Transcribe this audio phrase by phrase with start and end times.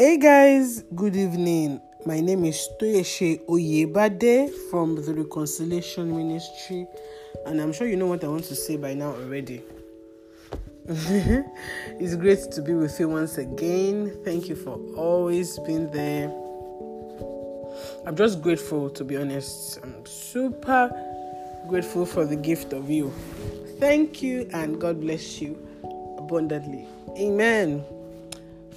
[0.00, 1.78] Hey guys, good evening.
[2.06, 6.86] My name is Toyeshe Oyebade from the Reconciliation Ministry,
[7.44, 9.60] and I'm sure you know what I want to say by now already.
[10.88, 14.18] it's great to be with you once again.
[14.24, 16.30] Thank you for always being there.
[18.06, 19.80] I'm just grateful to be honest.
[19.82, 20.90] I'm super
[21.68, 23.12] grateful for the gift of you.
[23.78, 25.58] Thank you, and God bless you
[26.16, 26.88] abundantly.
[27.18, 27.84] Amen.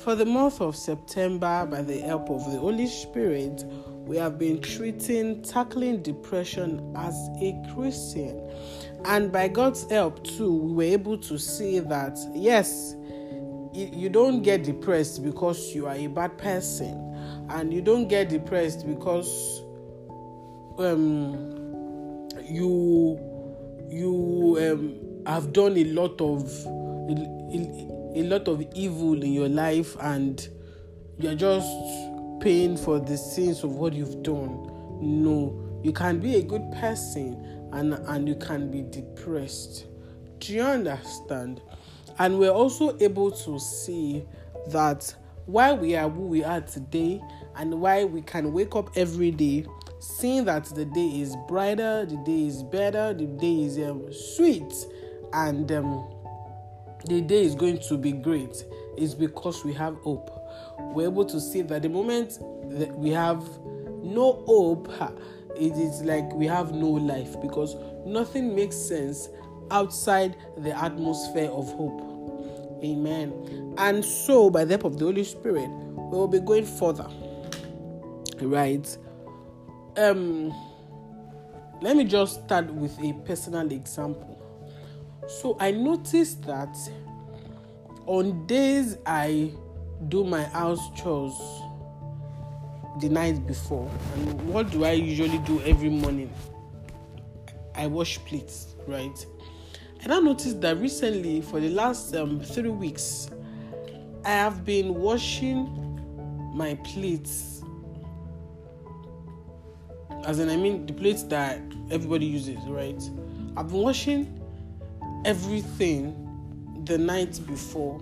[0.03, 3.63] For the month of September, by the help of the Holy Spirit,
[4.05, 8.52] we have been treating tackling depression as a Christian.
[9.05, 12.95] And by God's help, too, we were able to see that yes,
[13.71, 18.85] you don't get depressed because you are a bad person, and you don't get depressed
[18.85, 19.62] because
[20.79, 23.17] um, you
[23.90, 26.43] you um, have done a lot of
[28.15, 30.47] a, lot of evil in your life and
[31.17, 31.67] you're just
[32.41, 34.69] paying for the sins of what you've done.
[35.01, 39.87] No, you can be a good person and, and you can be depressed.
[40.39, 41.61] Do you understand?
[42.19, 44.23] And we're also able to see
[44.69, 45.13] that
[45.45, 47.21] why we are who we are today
[47.55, 49.65] and why we can wake up every day
[50.03, 54.73] seeing that the day is brighter, the day is better, the day is um, sweet,
[55.31, 56.12] and um,
[57.05, 58.63] the day is going to be great
[58.98, 60.29] is because we have hope.
[60.79, 62.40] We're able to see that the moment
[62.77, 63.43] that we have
[64.03, 64.90] no hope,
[65.56, 67.75] it is like we have no life because
[68.06, 69.29] nothing makes sense
[69.72, 72.01] outside the atmosphere of hope.
[72.84, 73.74] Amen.
[73.78, 77.07] And so, by the help of the Holy Spirit, we will be going further.
[78.41, 78.97] Right?
[79.96, 80.53] Um,
[81.81, 84.32] let me just start with a personal example.
[85.28, 86.75] So I noticed that
[88.06, 89.52] on days I
[90.09, 91.34] do my house chores
[93.00, 96.31] the night before, and what do I usually do every morning?
[97.75, 99.25] I wash plates, right?
[100.02, 103.30] And I noticed that recently, for the last um, three weeks,
[104.26, 107.64] I have been washing my plates.
[110.26, 113.02] As in, I mean, the plates that everybody uses, right?
[113.58, 114.43] I've been washing
[115.25, 118.01] everything the night before.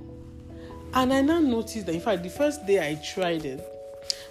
[0.93, 3.65] And I now noticed that, in fact, the first day I tried it,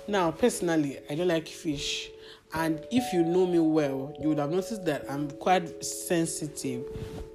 [0.07, 2.11] now personally, I don't like fish.
[2.53, 6.85] And if you know me well, you would have noticed that I'm quite sensitive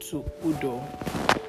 [0.09, 0.81] to odor.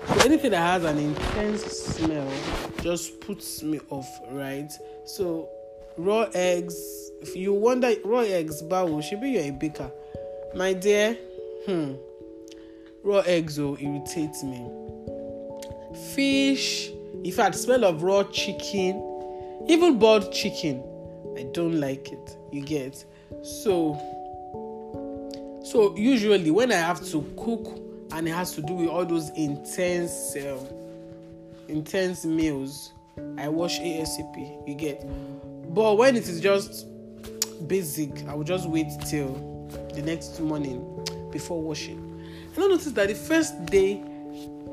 [0.06, 2.32] So anything that has an intense smell
[2.80, 4.70] just puts me off, right?
[5.04, 5.48] So
[5.98, 9.90] raw eggs, if you wonder raw eggs, bow, should be you're a baker.
[10.54, 11.14] My dear,
[11.66, 11.94] hmm,
[13.06, 14.68] raw eggs will irritate me.
[16.14, 16.90] Fish,
[17.22, 19.00] in fact, smell of raw chicken,
[19.68, 20.82] even boiled chicken,
[21.38, 22.36] I don't like it.
[22.50, 23.04] You get
[23.42, 23.94] so.
[25.64, 27.78] So usually when I have to cook
[28.12, 30.66] and it has to do with all those intense, um,
[31.68, 32.92] intense meals,
[33.38, 34.68] I wash ASAP.
[34.68, 35.04] You get,
[35.74, 36.86] but when it is just
[37.68, 39.32] basic, I will just wait till
[39.94, 42.15] the next morning before washing.
[42.54, 44.02] And I noticed that the first day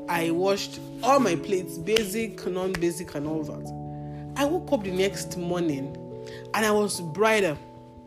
[0.08, 3.84] I washed all my plates, basic, non basic, and all that.
[4.36, 5.96] I woke up the next morning
[6.54, 7.56] and I was brighter.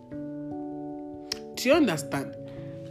[0.10, 2.36] Do you understand?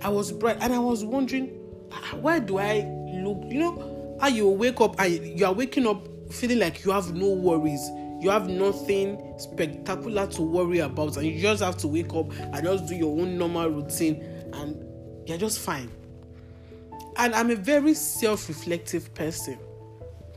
[0.02, 1.52] I was bright and I was wondering,
[1.92, 2.84] ah, why do I
[3.22, 6.90] look, you know, how you wake up and you are waking up feeling like you
[6.90, 7.88] have no worries,
[8.20, 12.64] you have nothing spectacular to worry about, and you just have to wake up and
[12.64, 14.22] just do your own normal routine
[14.54, 15.90] and you're just fine.
[17.18, 19.58] And I'm a very self reflective person.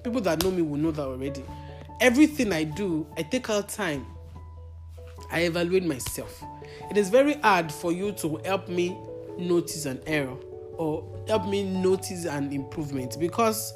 [0.03, 1.43] People that know me will know that already.
[1.99, 4.05] Everything I do, I take out time.
[5.31, 6.43] I evaluate myself.
[6.89, 8.97] It is very hard for you to help me
[9.37, 10.35] notice an error
[10.73, 13.73] or help me notice an improvement because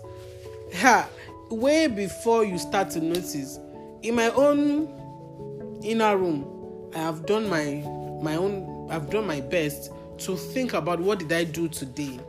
[0.71, 1.05] yeah,
[1.49, 3.59] way before you start to notice,
[4.01, 7.83] in my own inner room, I have done my
[8.21, 12.19] my own I've done my best to think about what did I do today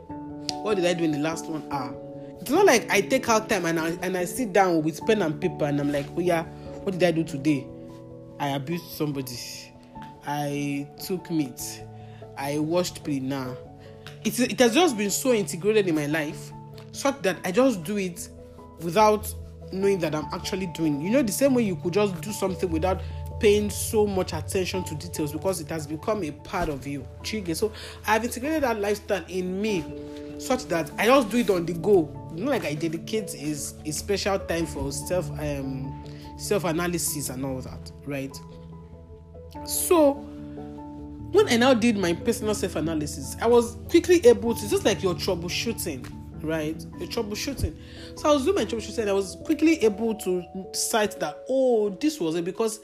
[0.65, 1.95] what did I do in the last one hour?
[2.41, 5.21] It's not like I take out time and I, and I sit down with pen
[5.21, 6.45] and paper and I'm like, oh yeah,
[6.85, 7.67] what did I do today?
[8.41, 9.37] I abused somebody.
[10.27, 11.83] I took meat.
[12.39, 13.55] I washed plate now.
[14.25, 16.51] It, it has just been so integrated in my life
[16.93, 18.27] such that I just do it
[18.81, 19.33] without
[19.71, 20.99] knowing that I'm actually doing.
[21.03, 23.03] You know, the same way you could just do something without
[23.39, 27.07] paying so much attention to details because it has become a part of you.
[27.53, 27.71] So
[28.07, 29.85] I've integrated that lifestyle in me
[30.39, 32.11] such that I just do it on the go.
[32.35, 36.05] You know, like I dedicate is a special time for self um
[36.37, 38.37] self analysis and all that, right?
[39.67, 40.15] So,
[41.33, 45.03] when I now did my personal self analysis, I was quickly able to, just like
[45.03, 46.07] your troubleshooting,
[46.43, 46.81] right?
[46.99, 47.75] Your troubleshooting.
[48.17, 52.21] So, I was doing my troubleshooting, I was quickly able to cite that, oh, this
[52.21, 52.81] was it because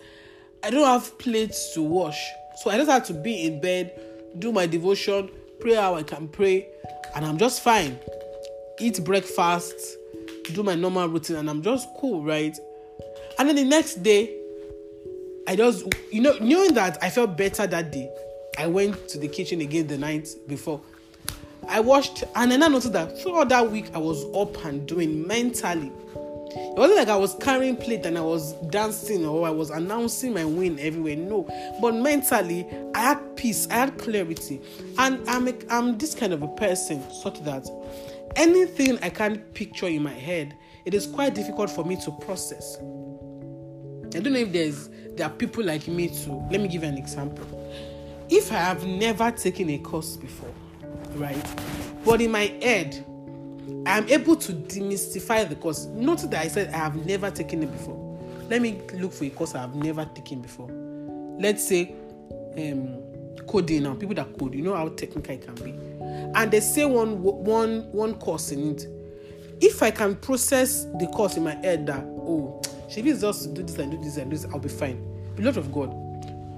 [0.62, 2.30] I don't have plates to wash.
[2.62, 4.00] So, I just had to be in bed,
[4.38, 5.30] do my devotion,
[5.60, 6.68] pray how I can pray,
[7.14, 7.98] and I'm just fine.
[8.78, 9.74] Eat breakfast,
[10.52, 12.56] do my normal routine, and I'm just cool, right?
[13.38, 14.36] And then the next day,
[15.46, 18.10] I just, you know, knowing that I felt better that day,
[18.58, 20.80] I went to the kitchen again the night before.
[21.68, 25.26] I washed, and then I noticed that throughout that week, I was up and doing
[25.26, 25.92] mentally.
[26.52, 30.34] It wasn't like I was carrying plate and I was dancing or I was announcing
[30.34, 31.16] my win everywhere.
[31.16, 31.46] No,
[31.80, 34.60] but mentally, I had peace, I had clarity,
[34.98, 37.68] and I'm a, I'm this kind of a person, such that
[38.36, 42.76] anything I can't picture in my head, it is quite difficult for me to process.
[42.78, 46.42] I don't know if there's there are people like me too.
[46.50, 47.46] Let me give you an example.
[48.28, 50.54] If I have never taken a course before,
[51.14, 51.46] right?
[52.04, 53.04] But in my head,
[53.86, 55.86] I am able to demystify the course.
[55.86, 57.96] Notice that I said I have never taken it before.
[58.48, 60.68] Let me look for a course I have never taken before.
[61.38, 61.94] Let's say
[62.56, 63.00] um,
[63.46, 63.94] coding now.
[63.94, 65.70] People that code, you know how technical it can be.
[66.34, 68.86] And they say one one one course in it.
[69.60, 73.48] If I can process the course in my head that oh, she needs just to
[73.50, 75.06] do this and do this and do this, I'll be fine.
[75.36, 75.90] Beloved of God,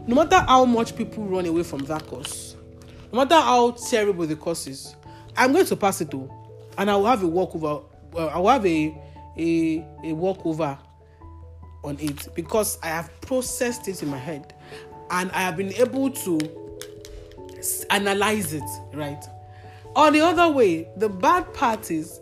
[0.06, 2.56] no matter how much people run away from that course,
[3.12, 4.96] no matter how terrible the course is,
[5.36, 6.30] I'm going to pass it to
[6.78, 7.84] and I will have a walkover.
[8.16, 8.94] I will have a
[9.38, 10.78] a a walkover
[11.84, 14.54] on it because I have processed it in my head,
[15.10, 16.40] and I have been able to
[17.90, 18.64] analyze it.
[18.92, 19.22] Right.
[19.94, 22.20] On the other way, the bad part is,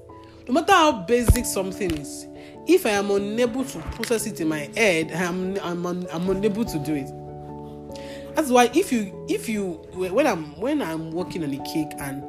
[0.48, 2.26] no matter how basic something is,
[2.66, 6.64] if I am unable to process it in my head, I'm I'm, un, I'm unable
[6.64, 8.34] to do it.
[8.34, 12.22] That's why if you if you when I'm when I'm working on a cake and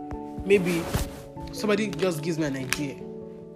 [0.45, 0.83] maybe
[1.51, 2.95] somebody just gives me an idea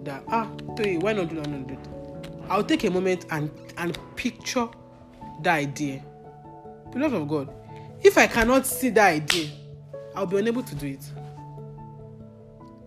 [0.02, 2.50] that ah hey, why not do that, not do that?
[2.50, 4.68] I'll take a moment and and picture
[5.42, 6.04] that idea.
[6.92, 7.52] Beloved of god
[8.02, 9.50] if i cannot see that idea
[10.14, 11.04] i'll be unable to do it.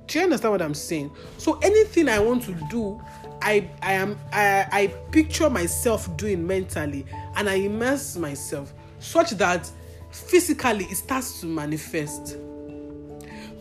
[0.08, 1.12] Do you understand what i'm saying?
[1.38, 3.02] So anything i want to do
[3.42, 7.06] i i am i i picture myself doing mentally
[7.36, 9.70] and i immerse myself such that
[10.12, 12.38] physically it starts to manifest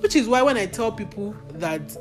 [0.01, 1.97] which is why when I tell people that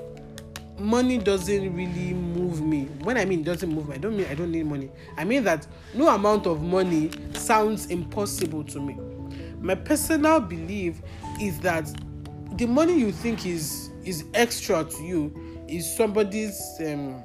[0.79, 4.35] money doesn't really move me, when I mean doesn't move me, I don't mean I
[4.35, 4.91] don't need money.
[5.17, 8.95] I mean that no amount of money sounds impossible to me.
[9.59, 11.01] My personal belief
[11.41, 11.89] is that
[12.57, 17.21] the money you think is is extra to you is somebody's um,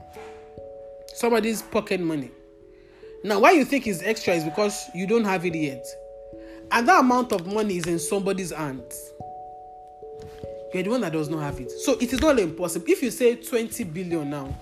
[1.07, 2.31] somebody's pocket money.
[3.25, 5.87] Now, why you think is extra is because you don't have it yet,
[6.73, 9.13] and that amount of money is in somebody's hands
[10.75, 11.71] you're the one that does not have it.
[11.71, 12.87] So it is not impossible.
[12.89, 14.55] If you say 20 billion now,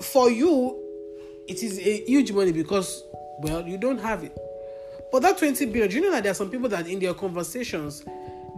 [0.00, 0.78] for you,
[1.48, 3.04] it is a huge money because,
[3.40, 4.36] well, you don't have it.
[5.12, 7.14] But that 20 billion, do you know that there are some people that in their
[7.14, 8.04] conversations,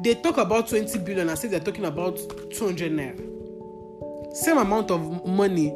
[0.03, 2.19] they talk about 20 billion as if they're talking about
[2.53, 4.37] 200 naira.
[4.37, 5.75] Same amount of money,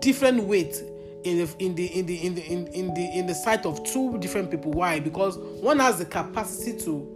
[0.00, 0.82] different weight
[1.24, 4.16] in the in the in the in the in the in the sight of two
[4.18, 4.72] different people.
[4.72, 5.00] Why?
[5.00, 7.12] Because one has the capacity to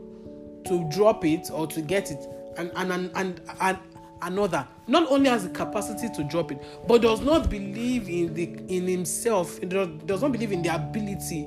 [0.66, 2.24] to drop it or to get it,
[2.60, 3.78] and and and, and, and
[4.22, 4.66] another.
[4.86, 8.86] Not only has the capacity to drop it but does not believe in the in
[8.86, 11.44] himself does, not believe in the ability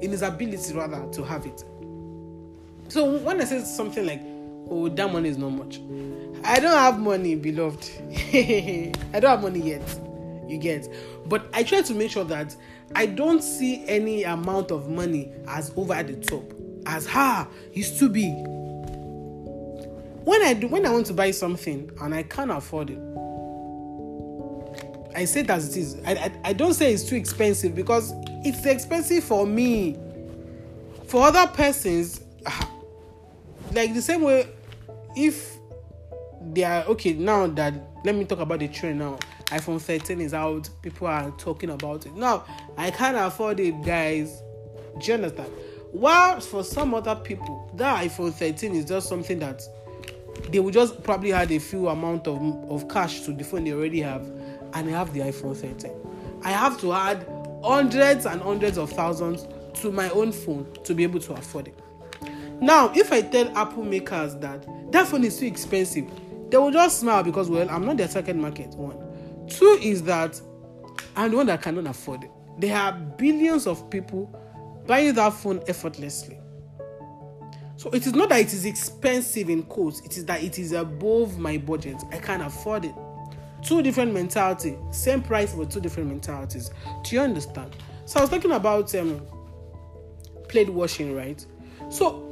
[0.00, 1.64] in his ability rather to have it.
[2.88, 4.20] So when i say something like
[4.70, 5.80] oh that money is not much
[6.44, 7.90] i don't have money beloved.
[8.32, 10.00] I don't have money yet.
[10.46, 10.88] You get.
[11.26, 12.56] But i try to make sure that
[12.94, 16.52] i don't see any amount of money as over the top
[16.86, 18.34] as ah, ha it's too big
[20.28, 22.98] when I do, when I want to buy something and I can't afford it,
[25.16, 25.98] I say that it is.
[26.04, 28.12] I, I, I don't say it's too expensive because
[28.44, 29.96] it's expensive for me.
[31.06, 32.70] For other persons, ah,
[33.72, 34.46] like the same way,
[35.16, 35.56] if
[36.52, 37.72] they are okay now that
[38.04, 39.18] let me talk about the trend now.
[39.46, 42.14] iPhone 13 is out, people are talking about it.
[42.14, 42.44] Now
[42.76, 44.42] I can't afford it, guys.
[45.00, 45.50] Do you understand?
[45.92, 49.62] While for some other people, that iPhone 13 is just something that
[50.50, 52.40] they will just probably add a few amount of,
[52.70, 54.22] of cash to the phone they already have
[54.74, 55.92] and they have the iphone 13
[56.44, 57.26] i have to add
[57.62, 61.78] hundreds and hundreds of thousands to my own phone to be able to afford it.
[62.60, 66.10] Now if i tell apple makers that that phone is too expensive
[66.50, 68.96] they will just smile because well i'm not their second market one.
[69.48, 70.40] Two is that
[71.16, 72.30] i'm the one that cannot afford it.
[72.58, 74.26] There are billions of people
[74.86, 76.38] buying that phone effortlessly.
[77.78, 80.72] So it is not that it is expensive in quotes, it is that it is
[80.72, 82.02] above my budget.
[82.10, 82.94] I can't afford it.
[83.62, 86.72] Two different mentality, same price but two different mentalities.
[87.04, 87.76] Do you understand?
[88.04, 89.24] So I was talking about um
[90.48, 91.46] plate washing, right?
[91.88, 92.24] So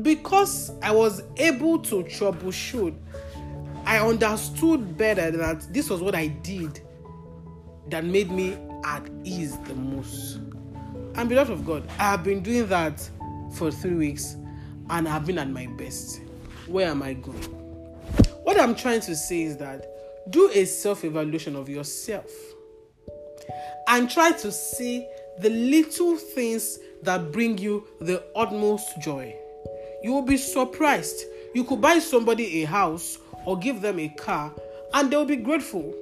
[0.00, 2.96] because I was able to troubleshoot,
[3.84, 6.80] I understood better that this was what I did
[7.90, 10.36] that made me at ease the most.
[11.16, 13.06] And beloved of God, I have been doing that
[13.52, 14.36] for three weeks
[14.90, 16.20] and I've been at my best.
[16.66, 17.42] Where am I going?
[18.44, 19.86] What I'm trying to say is that
[20.30, 22.30] do a self evaluation of yourself
[23.88, 25.06] and try to see
[25.38, 29.34] the little things that bring you the utmost joy.
[30.02, 31.24] You will be surprised.
[31.54, 34.52] You could buy somebody a house or give them a car
[34.94, 35.94] and they'll be grateful.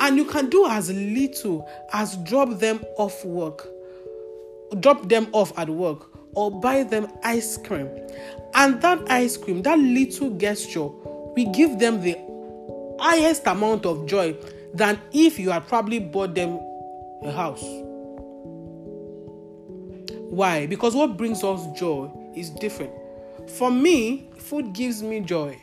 [0.00, 3.68] And you can do as little as drop them off work,
[4.80, 7.88] drop them off at work, or buy them ice cream.
[8.54, 10.88] And that ice cream, that little gesture,
[11.34, 12.16] we give them the
[13.00, 14.36] highest amount of joy
[14.74, 16.58] than if you had probably bought them
[17.22, 17.64] a house.
[20.30, 20.66] Why?
[20.66, 22.92] Because what brings us joy is different.
[23.50, 25.58] For me, food gives me joy.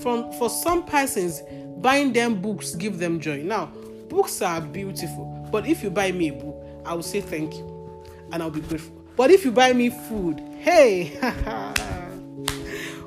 [0.00, 1.42] From for some persons,
[1.78, 3.42] buying them books give them joy.
[3.42, 3.66] Now,
[4.08, 8.04] books are beautiful, but if you buy me a book, I will say thank you
[8.32, 9.01] and I'll be grateful.
[9.16, 11.18] But if you buy me food, hey,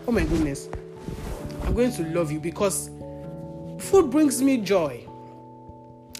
[0.08, 0.70] oh my goodness,
[1.64, 2.90] I'm going to love you because
[3.80, 5.06] food brings me joy.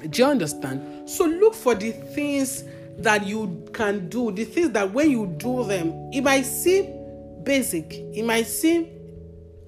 [0.10, 1.10] Do you understand?
[1.10, 2.64] So look for the things
[2.98, 7.94] that you can do, the things that when you do them, it might seem basic,
[7.94, 8.90] it might seem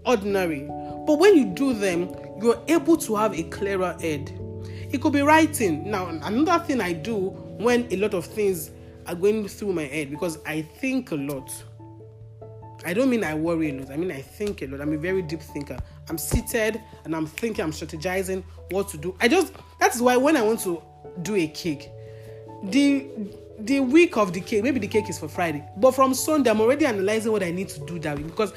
[0.05, 0.61] ordinary,
[1.05, 4.31] but when you do them, you're able to have a clearer head.
[4.91, 5.89] It could be writing.
[5.89, 8.71] Now, another thing I do when a lot of things
[9.07, 11.51] are going through my head because I think a lot.
[12.85, 13.91] I don't mean I worry a lot.
[13.91, 14.81] I mean I think a lot.
[14.81, 15.77] I'm a very deep thinker.
[16.09, 19.15] I'm seated and I'm thinking, I'm strategizing what to do.
[19.19, 20.81] I just that's why when I want to
[21.21, 21.89] do a cake,
[22.63, 23.07] the
[23.59, 26.61] the week of the cake, maybe the cake is for Friday, but from Sunday I'm
[26.61, 28.53] already analyzing what I need to do that week because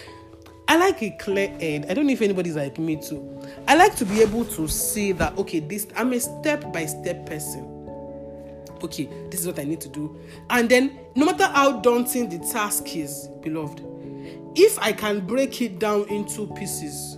[0.68, 1.86] I like a clear head.
[1.88, 3.42] I don't know if anybody's like me too.
[3.66, 7.26] I like to be able to see that okay, this I'm a step by step
[7.26, 7.79] person.
[8.82, 10.18] Okay, this is what I need to do.
[10.48, 13.82] And then no matter how daunting the task is, beloved,
[14.56, 17.16] if I can break it down into pieces,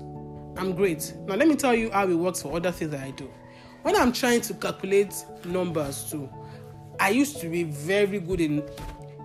[0.57, 1.15] I'm great.
[1.27, 3.31] Now let me tell you how it works for other things that I do.
[3.83, 5.15] When I'm trying to calculate
[5.45, 6.29] numbers too,
[7.01, 8.63] I used to be very good in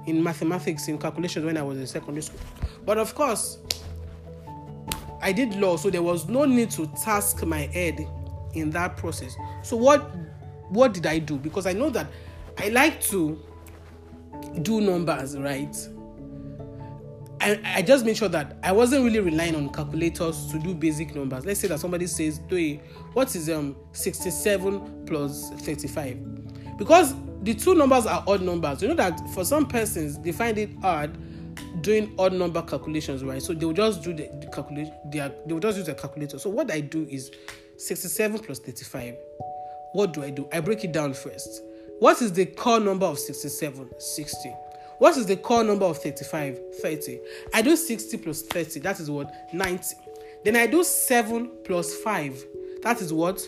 [0.08, 2.40] in mathematics in calculations when I was in secondary school.
[2.86, 3.60] But of course,
[5.22, 8.08] I did law, so there was no need to task my head
[8.54, 9.36] in that process.
[9.64, 10.10] So what
[10.70, 11.38] what did I do?
[11.38, 12.08] Because I know that
[12.58, 13.40] I like to
[14.62, 15.76] do numbers, right?
[17.40, 21.16] I, I just made sure that I wasn't really relying on calculators to do basic
[21.16, 21.46] numbers.
[21.46, 22.82] Let's say that somebody says, "Doye,
[23.14, 28.82] what is um 67 plus 35?" Because the two numbers are odd numbers.
[28.82, 31.18] You know that for some persons they find it hard
[31.82, 33.42] doing odd number calculations, right?
[33.42, 34.94] So they will just do the, the calculation.
[35.06, 36.40] They, are, they will just use a calculator.
[36.40, 37.32] So what I do is
[37.78, 39.16] 67 plus 35.
[39.98, 40.48] What do I do?
[40.54, 41.64] I break it down first.
[41.98, 43.90] What is the core number of 67?
[43.98, 44.54] 60.
[45.00, 46.60] What is the core number of 35?
[46.84, 47.20] 30.
[47.52, 48.82] I do 60 plus 30.
[48.82, 49.34] That is what?
[49.56, 49.96] 90.
[50.46, 52.46] Then I do 7 plus 5.
[52.84, 53.42] That is what?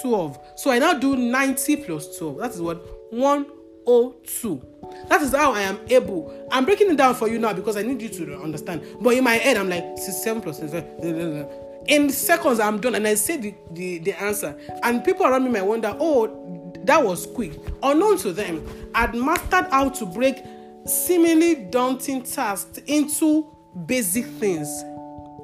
[0.00, 0.38] 12.
[0.56, 2.38] So I now do 90 plus 12.
[2.38, 2.82] That is what?
[3.12, 4.62] 102.
[5.10, 6.48] That is how I am able.
[6.50, 8.86] I'm breaking it down for you now because I need you to understand.
[9.02, 11.67] But in my head, I'm like 67 plus 35.
[11.86, 14.58] In seconds, I'm done and I say the, the, the answer.
[14.82, 17.58] And people around me might wonder, oh, that was quick.
[17.82, 20.42] Unknown to them, I'd mastered how to break
[20.86, 23.46] seemingly daunting tasks into
[23.86, 24.68] basic things.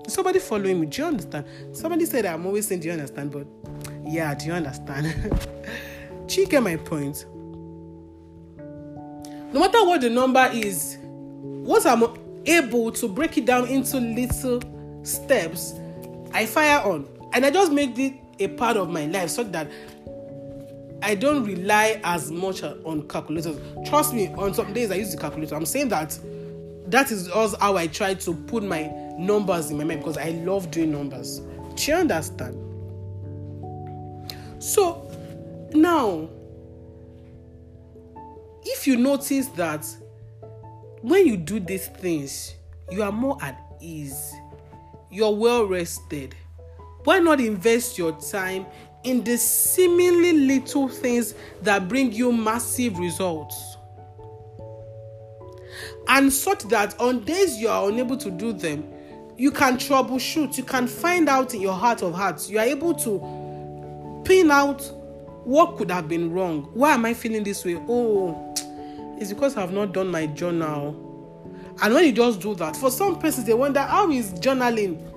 [0.06, 1.46] Somebody following me, do you understand?
[1.72, 3.32] Somebody said I'm always saying, Do you understand?
[3.32, 3.46] But
[4.04, 5.32] yeah, do you understand?
[6.26, 7.24] do you get my point?
[9.52, 12.04] No matter what the number is, once I'm
[12.44, 14.60] able to break it down into little
[15.04, 15.74] steps,
[16.34, 17.08] I fire on.
[17.32, 19.70] And I just make it a part of my life so that
[21.02, 23.58] I don't rely as much on calculators.
[23.86, 25.54] Trust me, on some days I use the calculator.
[25.54, 26.18] I'm saying that
[26.86, 28.88] that is also how I try to put my
[29.18, 31.40] numbers in my mind because I love doing numbers.
[31.76, 32.60] Do you understand?
[34.62, 35.10] So
[35.72, 36.28] now,
[38.62, 39.86] if you notice that
[41.02, 42.54] when you do these things,
[42.90, 44.32] you are more at ease,
[45.14, 46.34] you're well rested.
[47.04, 48.66] Why not invest your time
[49.04, 53.76] in the seemingly little things that bring you massive results.
[56.08, 58.88] And such that on days you are unable to do them,
[59.36, 62.94] you can troubleshoot, you can find out in your heart of hearts, you are able
[62.94, 64.80] to pin out
[65.44, 66.70] what could have been wrong.
[66.72, 67.76] Why am I feeling this way?
[67.88, 68.54] Oh,
[69.18, 71.03] it's because I've not done my journal.
[71.82, 75.10] And when you just do that, for some persons, they wonder how is journaling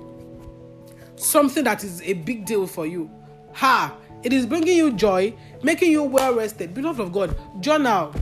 [1.16, 3.10] something that is a big deal for you.
[3.54, 3.96] Ha!
[4.22, 6.74] It is bringing you joy, making you well rested.
[6.74, 8.14] Beloved of God, journal.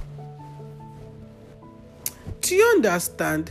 [2.41, 3.51] Do you understand?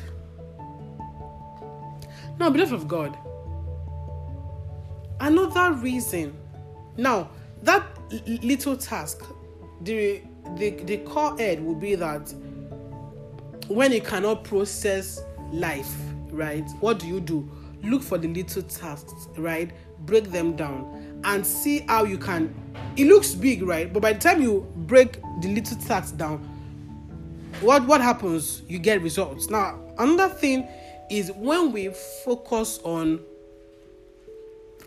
[2.39, 3.17] Now, beloved of God,
[5.19, 6.35] another reason.
[6.97, 7.29] Now,
[7.63, 7.83] that
[8.27, 9.23] little task,
[9.81, 10.21] the
[10.57, 12.33] the the core head will be that
[13.67, 15.93] when you cannot process life,
[16.31, 16.67] right?
[16.79, 17.50] What do you do?
[17.84, 19.72] Look for the little tasks, right?
[20.05, 22.53] Break them down and see how you can.
[22.98, 23.91] It looks big, right?
[23.91, 26.38] But by the time you break the little tasks down,
[27.62, 28.62] what what happens?
[28.67, 29.50] You get results.
[29.50, 30.67] Now, another thing
[31.10, 31.89] is when we
[32.24, 33.22] focus on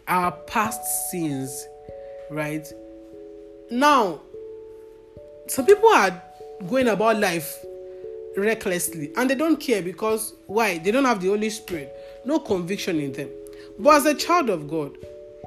[0.06, 1.66] our past sins,
[2.30, 2.66] right?
[3.70, 4.20] Now,
[5.46, 6.22] some people are
[6.66, 7.64] going about life
[8.36, 10.78] recklessly and they don't care because why?
[10.78, 11.92] They don't have the Holy Spirit,
[12.24, 13.30] no conviction in them.
[13.78, 14.96] But as a child of God,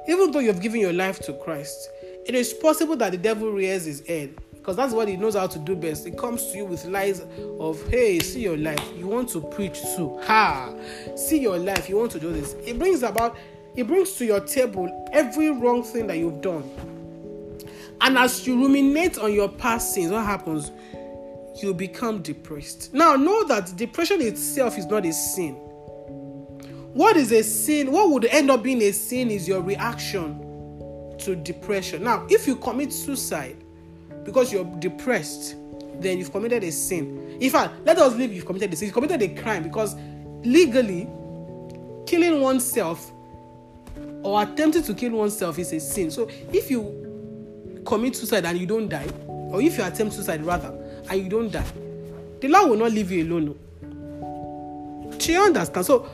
[0.08, 1.88] even though you've given your life to Christ,
[2.26, 5.48] it is possible that the devil rears his head because that's what he knows how
[5.48, 6.06] to do best.
[6.06, 7.20] It comes to you with lies
[7.58, 8.80] of, hey, see your life.
[8.96, 10.20] You want to preach too.
[10.22, 10.72] Ha!
[11.16, 11.88] See your life.
[11.88, 12.54] You want to do this.
[12.64, 13.36] It brings about,
[13.74, 16.62] it brings to your table every wrong thing that you've done.
[18.00, 20.70] And as you ruminate on your past sins, what happens?
[21.60, 22.94] You become depressed.
[22.94, 25.54] Now, know that depression itself is not a sin.
[26.94, 27.92] What is a sin?
[27.92, 30.38] What would end up being a sin is your reaction
[31.18, 32.04] to depression.
[32.04, 33.56] Now, if you commit suicide,
[34.24, 35.56] because you're depressed,
[36.00, 37.38] then you've committed a sin.
[37.40, 38.86] In fact, let us leave you've committed a sin.
[38.86, 39.94] You've committed a crime because
[40.44, 41.08] legally,
[42.06, 43.12] killing oneself
[44.22, 46.10] or attempting to kill oneself is a sin.
[46.10, 50.70] So if you commit suicide and you don't die, or if you attempt suicide rather
[51.10, 51.64] and you don't die,
[52.40, 53.58] the law will not leave you alone.
[55.18, 55.86] Do you understand?
[55.86, 56.08] So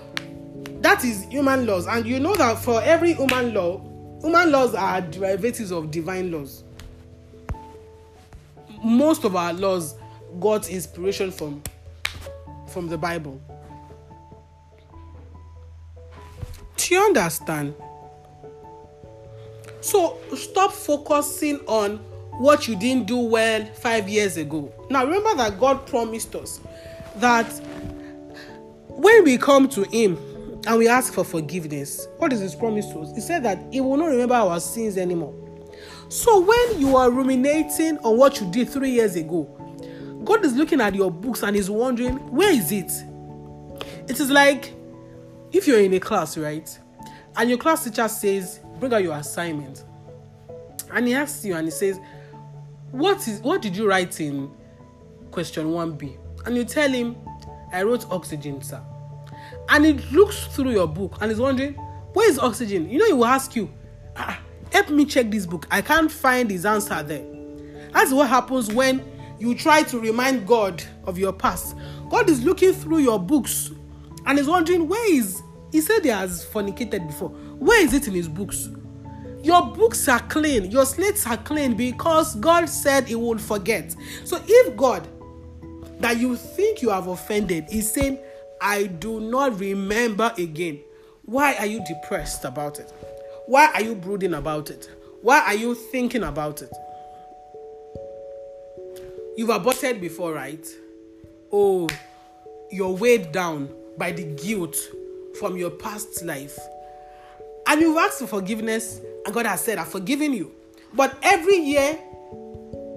[0.80, 3.80] that is human laws, and you know that for every human law,
[4.22, 6.64] human laws are derivatives of divine laws
[8.82, 9.94] most of our laws
[10.40, 11.62] got inspiration from
[12.68, 13.40] from the Bible.
[16.76, 17.74] Do you understand?
[19.80, 22.00] So stop focusing on
[22.38, 24.72] what you didn't do well five years ago.
[24.90, 26.60] Now remember that God promised us
[27.16, 27.46] that
[28.88, 30.16] when we come to Him
[30.66, 33.14] and we ask for forgiveness, what is His promise to us?
[33.14, 35.34] He said that He will not remember our sins anymore.
[36.08, 39.44] So when you are ruminating on what you did three years ago,
[40.24, 42.90] God is looking at your books and is wondering, where is it?
[44.08, 44.74] It is like
[45.52, 46.78] if you're in a class, right?
[47.36, 49.84] And your class teacher says, bring out your assignment.
[50.92, 51.98] And he asks you and he says,
[52.90, 54.50] What is what did you write in
[55.30, 56.16] question 1B?
[56.46, 57.16] And you tell him,
[57.72, 58.82] I wrote oxygen, sir.
[59.68, 61.74] And he looks through your book and is wondering,
[62.14, 62.88] where is oxygen?
[62.88, 63.70] You know, he will ask you,
[64.16, 64.40] ah,
[64.72, 65.66] help me check this book.
[65.70, 67.24] I can't find his answer there.
[67.92, 69.04] That's what happens when
[69.38, 71.76] you try to remind God of your past.
[72.08, 73.70] God is looking through your books
[74.26, 77.28] and is wondering where is he said he has fornicated before.
[77.28, 78.68] Where is it in his books?
[79.42, 83.94] Your books are clean, your slates are clean because God said he won't forget.
[84.24, 85.06] So if God
[86.00, 88.18] that you think you have offended is saying,
[88.60, 90.80] I do not remember again,
[91.24, 92.92] why are you depressed about it?
[93.46, 94.90] Why are you brooding about it?
[95.22, 96.72] Why are you thinking about it?
[99.36, 100.66] You've aborted before, right?
[101.52, 101.88] Oh,
[102.70, 104.76] you're weighed down by the guilt
[105.38, 106.58] from your past life.
[107.68, 110.52] And you've asked for forgiveness, and God has said, I've forgiven you.
[110.94, 111.98] But every year,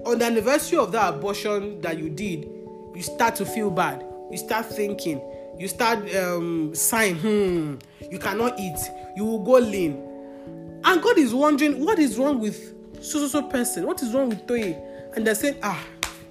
[0.06, 2.48] on the anniversary of that abortion that you did,
[2.94, 4.02] you start to feel bad.
[4.30, 5.20] You start thinking.
[5.58, 7.74] You start um, sighing, hmm,
[8.10, 8.78] you cannot eat.
[9.14, 9.92] You will go lean.
[10.84, 13.86] And God is wondering what is wrong with so so so person.
[13.86, 14.74] What is wrong with Toye?
[15.14, 15.84] And they're saying, ah,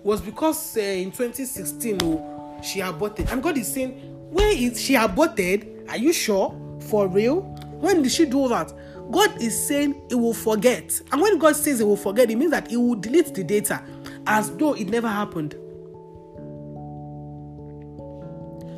[0.03, 3.29] was because uh, in 2016 oh, she aborted.
[3.29, 3.91] And God is saying,
[4.31, 5.85] where is she aborted?
[5.89, 6.57] Are you sure?
[6.89, 7.55] For real?
[7.81, 8.73] When did she do that?
[9.11, 11.01] God is saying it will forget.
[11.11, 13.83] And when God says it will forget, it means that it will delete the data
[14.25, 15.55] as though it never happened.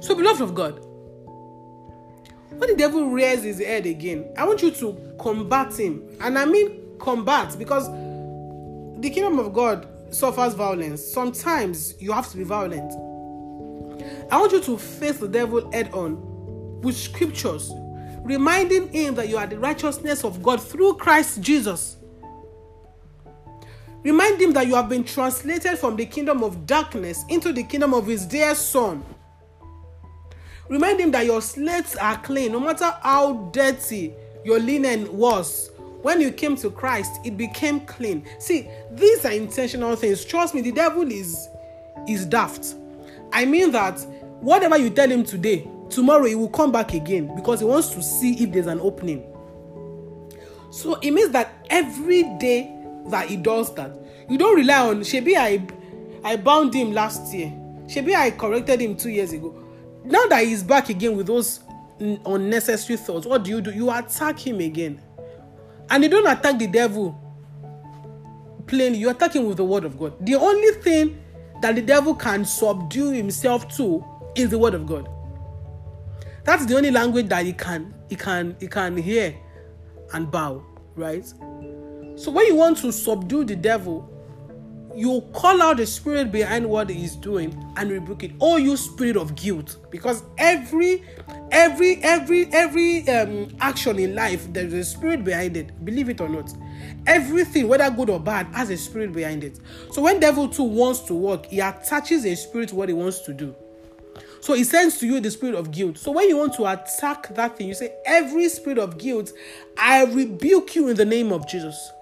[0.01, 0.79] So, beloved of God,
[2.57, 6.17] when the devil rears his head again, I want you to combat him.
[6.21, 7.87] And I mean combat because
[8.99, 11.03] the kingdom of God suffers violence.
[11.03, 12.91] Sometimes you have to be violent.
[14.31, 17.71] I want you to face the devil head on with scriptures,
[18.23, 21.97] reminding him that you are the righteousness of God through Christ Jesus.
[24.03, 27.93] Remind him that you have been translated from the kingdom of darkness into the kingdom
[27.93, 29.03] of his dear son.
[30.69, 35.69] Remind him that your slates are clean, no matter how dirty your linen was.
[36.01, 38.25] When you came to Christ, it became clean.
[38.39, 40.25] See, these are intentional things.
[40.25, 41.47] Trust me, the devil is
[42.07, 42.75] is daft.
[43.31, 44.01] I mean that
[44.41, 48.01] whatever you tell him today, tomorrow he will come back again because he wants to
[48.01, 49.25] see if there's an opening.
[50.71, 52.73] So it means that every day
[53.07, 53.95] that he does that.
[54.29, 55.65] You don't rely on Shebi I
[56.23, 57.47] I bound him last year.
[57.85, 59.53] Shebi I corrected him two years ago.
[60.05, 61.59] Now that he's back again with those
[61.99, 63.71] unnecessary thoughts, what do you do?
[63.71, 65.01] You attack him again.
[65.89, 67.19] And you don't attack the devil
[68.67, 70.13] plainly, you attack him with the word of God.
[70.25, 71.21] The only thing
[71.61, 74.03] that the devil can subdue himself to
[74.35, 75.09] is the word of God.
[76.43, 79.35] That's the only language that he can he can he can hear
[80.13, 80.63] and bow,
[80.95, 81.25] right?
[82.15, 84.09] So when you want to subdue the devil,
[84.95, 88.31] you call out the spirit behind what he's doing and rebuke it.
[88.39, 91.03] Oh, you spirit of guilt, because every,
[91.49, 95.83] every, every, every um, action in life there is a spirit behind it.
[95.83, 96.53] Believe it or not,
[97.07, 99.59] everything, whether good or bad, has a spirit behind it.
[99.91, 103.21] So when devil too wants to work, he attaches a spirit to what he wants
[103.21, 103.55] to do.
[104.43, 105.97] So he sends to you the spirit of guilt.
[105.97, 109.31] So when you want to attack that thing, you say, Every spirit of guilt,
[109.77, 111.93] I rebuke you in the name of Jesus.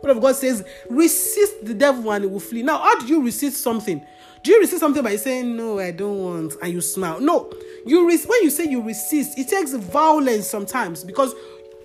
[0.00, 2.62] Word of God says, resist the devil and he will flee.
[2.62, 4.00] Now, how do you resist something?
[4.44, 7.20] Do you resist something by saying, No, I don't want, and you smile?
[7.20, 7.52] No.
[7.84, 11.34] You res- when you say you resist, it takes violence sometimes because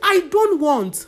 [0.03, 1.07] I don't want.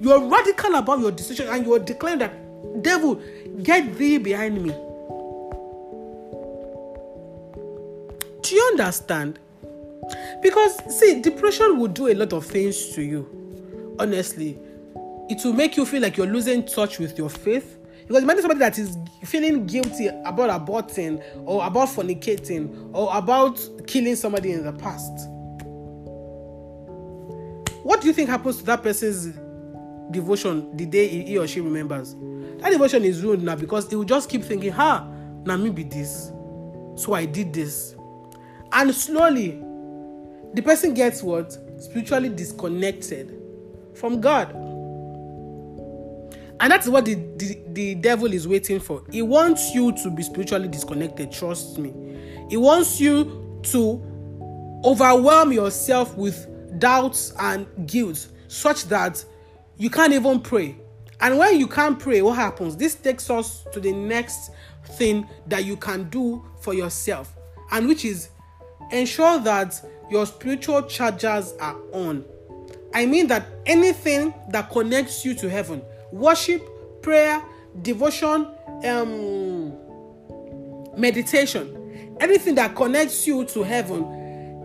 [0.00, 3.20] You're radical about your decision and you're declaring that, devil,
[3.62, 4.74] get thee behind me.
[8.60, 9.38] You understand?
[10.42, 13.96] Because, see, depression will do a lot of things to you.
[13.98, 14.58] Honestly,
[15.28, 17.78] it will make you feel like you're losing touch with your faith.
[18.06, 24.16] Because imagine somebody that is feeling guilty about aborting or about fornicating or about killing
[24.16, 25.28] somebody in the past.
[27.84, 29.38] What do you think happens to that person's
[30.10, 32.16] devotion the day he or she remembers?
[32.60, 35.08] That devotion is ruined now because he will just keep thinking, ha,
[35.44, 36.32] now me be this.
[36.96, 37.94] So I did this.
[38.72, 39.62] And slowly,
[40.54, 41.56] the person gets what?
[41.80, 43.36] Spiritually disconnected
[43.94, 44.54] from God.
[46.60, 49.02] And that's what the, the, the devil is waiting for.
[49.10, 51.94] He wants you to be spiritually disconnected, trust me.
[52.50, 56.46] He wants you to overwhelm yourself with
[56.78, 59.24] doubts and guilt such that
[59.78, 60.76] you can't even pray.
[61.20, 62.76] And when you can't pray, what happens?
[62.76, 64.50] This takes us to the next
[64.84, 67.34] thing that you can do for yourself,
[67.70, 68.30] and which is
[68.92, 72.24] ensure that your spiritual chargers are on.
[72.92, 76.62] I mean that anything that connects you to heaven, worship,
[77.02, 77.42] prayer,
[77.82, 78.48] devotion,
[78.84, 79.72] um,
[80.96, 84.04] meditation, anything that connects you to heaven,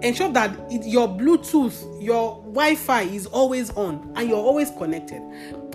[0.01, 5.21] ensure that it, your Bluetooth, your Wi Fi is always on and you're always connected.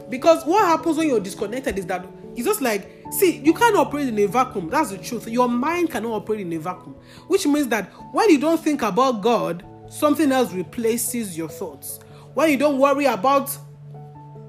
[0.08, 4.08] Because what happens when you're disconnected is that it's just like, see, you can't operate
[4.08, 4.68] in a vacuum.
[4.68, 5.28] That's the truth.
[5.28, 6.94] Your mind cannot operate in a vacuum,
[7.28, 12.00] which means that when you don't think about God, something else replaces your thoughts.
[12.34, 13.56] When you don't worry about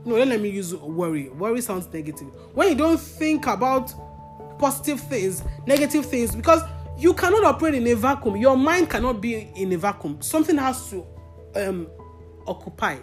[0.03, 1.29] no, let me use worry.
[1.29, 2.27] Worry sounds negative.
[2.53, 3.93] When you don't think about
[4.57, 6.63] positive things, negative things, because
[6.97, 8.35] you cannot operate in a vacuum.
[8.37, 10.21] Your mind cannot be in a vacuum.
[10.21, 11.05] Something has to
[11.55, 11.87] um,
[12.47, 12.97] occupy.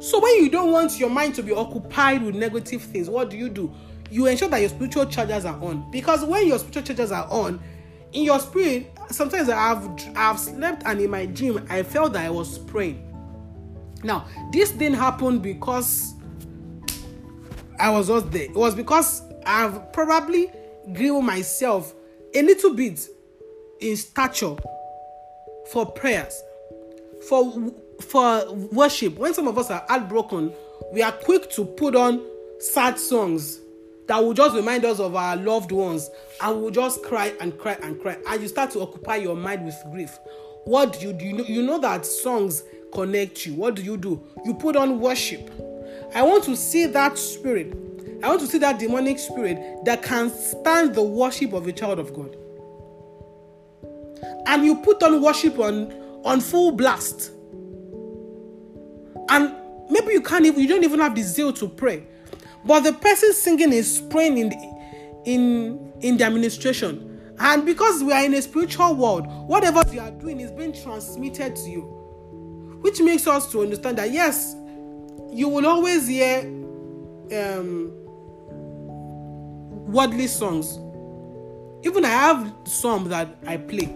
[0.00, 3.36] So when you don't want your mind to be occupied with negative things, what do
[3.36, 3.72] you do?
[4.10, 5.90] You ensure that your spiritual chargers are on.
[5.90, 7.60] Because when your spiritual chargers are on,
[8.12, 12.30] in your spirit, sometimes I've I've slept and in my dream I felt that I
[12.30, 13.02] was praying.
[14.02, 16.14] Now, this didn't happen because
[17.78, 18.44] I was just there.
[18.44, 20.50] It was because I've probably
[20.92, 21.94] grew myself
[22.34, 23.06] a little bit
[23.80, 24.56] in stature
[25.70, 26.40] for prayers,
[27.28, 29.16] for for worship.
[29.16, 30.52] When some of us are heartbroken,
[30.92, 32.24] we are quick to put on
[32.58, 33.60] sad songs
[34.08, 37.76] that will just remind us of our loved ones, and we'll just cry and cry
[37.82, 40.18] and cry, and you start to occupy your mind with grief.
[40.64, 41.24] What do you do?
[41.24, 43.54] You know, you know that songs connect you.
[43.54, 44.22] What do you do?
[44.44, 45.50] You put on worship
[46.14, 47.74] I want to see that spirit.
[48.22, 51.98] I want to see that demonic spirit that can stand the worship of a child
[51.98, 52.36] of God.
[54.46, 55.92] And you put on worship on,
[56.24, 57.32] on full blast.
[59.28, 59.54] And
[59.90, 62.06] maybe you can't even, you don't even have the zeal to pray.
[62.66, 67.12] But the person singing is praying in the, in in the administration.
[67.38, 71.54] And because we are in a spiritual world, whatever you are doing is being transmitted
[71.56, 71.82] to you,
[72.80, 74.54] which makes us to understand that yes,
[75.30, 76.40] you will always hear
[77.32, 77.92] um,
[79.86, 80.78] worldly songs.
[81.86, 83.94] Even I have some that I play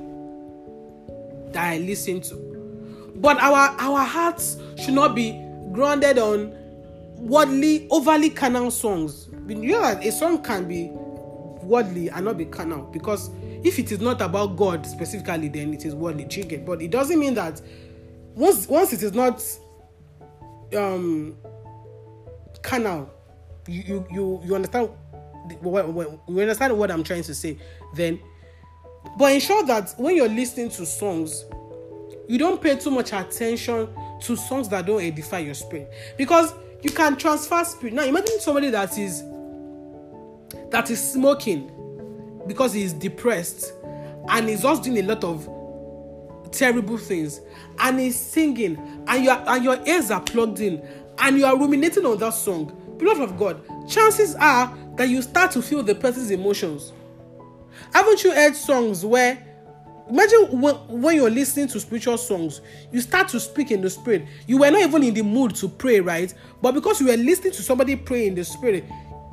[1.52, 3.12] that I listen to.
[3.16, 5.32] But our our hearts should not be
[5.72, 6.54] grounded on
[7.20, 9.28] worldly, overly carnal songs.
[9.46, 10.90] You know that a song can be
[11.62, 13.30] worldly and not be carnal because
[13.62, 16.64] if it is not about God specifically, then it is worldly triggered.
[16.64, 17.60] But it doesn't mean that
[18.34, 19.44] once once it is not
[20.74, 21.36] um
[22.62, 23.10] carnal,
[23.66, 24.90] you you, you understand
[25.62, 27.58] you understand what I'm trying to say.
[27.94, 28.20] Then,
[29.18, 31.44] but ensure that when you're listening to songs,
[32.28, 33.88] you don't pay too much attention
[34.22, 37.94] to songs that don't edify your spirit because you can transfer spirit.
[37.94, 39.22] Now imagine somebody that is
[40.70, 41.70] that is smoking
[42.46, 43.72] because he is depressed
[44.28, 45.48] and he's just doing a lot of
[46.52, 47.40] terrible things
[47.78, 50.84] and he's singing and your and your ears are plugged in
[51.18, 55.52] and you are ruminating on that song beloved of god chances are that you start
[55.52, 56.92] to feel the person's emotions
[57.92, 59.49] haven't you heard songs where
[60.08, 62.60] imagine when, when you're listening to spiritual songs
[62.92, 64.26] you start to speak in the spirit.
[64.46, 66.32] You were not even in the mood to pray right?
[66.62, 68.84] But because you were listening to somebody pray in the spirit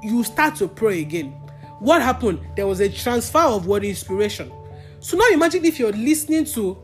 [0.04, 1.32] you start to pray again.
[1.80, 2.40] What happened?
[2.56, 4.52] There was a transfer of word inspiration.
[5.00, 6.78] So now imagine if you're listening to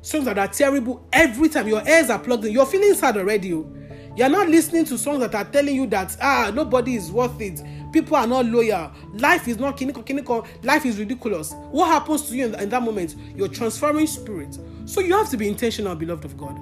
[0.00, 1.68] songs that are terrible every time.
[1.68, 2.52] Your ears are plugged in.
[2.52, 3.70] You're feeling sad already oh.
[4.16, 7.60] you're not listening to songs that are telling you that ah nobody is worth it
[7.92, 8.92] people are not loyal.
[9.14, 10.46] Life is not kiniko kiniko.
[10.64, 11.54] Life is ridiculous.
[11.70, 13.14] What happens to you in, in that moment?
[13.36, 14.58] You're transferring spirit.
[14.84, 16.58] So you have to be intentional beloved of god.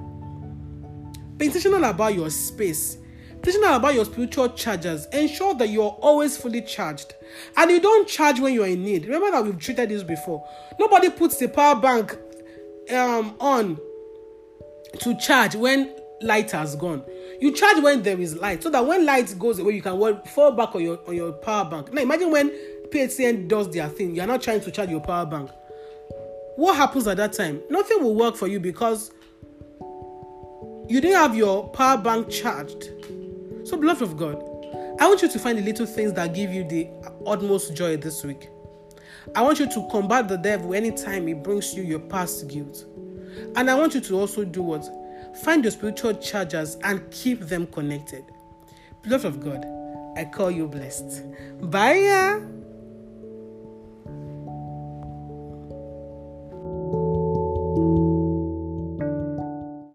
[1.39, 2.99] Be intentional about your space.
[3.31, 5.07] Intentional about your spiritual chargers.
[5.07, 7.15] Ensure that you're always fully charged.
[7.57, 9.05] And you don't charge when you're in need.
[9.05, 10.47] Remember that we've treated this before.
[10.79, 12.17] Nobody puts the power bank
[12.91, 13.79] um, on
[15.01, 17.05] to charge when light has gone
[17.41, 20.53] you charge when there is light so that when light goes away you can fall
[20.53, 21.93] back on your on your power bank.
[21.93, 22.51] Now imagine when
[22.91, 25.51] PHCN does their thing you are not trying to charge your power bank.
[26.57, 27.61] What happens at that time?
[27.69, 29.11] Nothing will work for you because
[30.89, 32.91] you didn't have your power bank charged.
[33.65, 34.43] So beloved of god
[34.99, 36.89] i want you to find the little things that give you the
[37.27, 38.49] utmost joy this week.
[39.35, 42.85] I want you to combat the devil anytime he brings you your past guilt.
[43.57, 44.89] And i want you to also do what
[45.43, 48.25] Find your spiritual chargers and keep them connected.
[49.03, 49.65] Beloved of God,
[50.17, 51.23] I call you blessed.
[51.61, 52.56] Bye.